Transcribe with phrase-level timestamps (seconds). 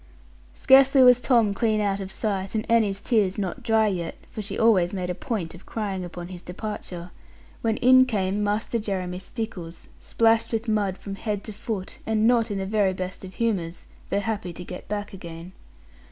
[0.55, 4.57] Scarcely was Tom clean out of sight, and Annie's tears not dry yet (for she
[4.57, 7.11] always made a point of crying upon his departure),
[7.61, 12.49] when in came Master Jeremy Stickles, splashed with mud from head to foot, and not
[12.49, 15.51] in the very best of humours, though happy to get back again.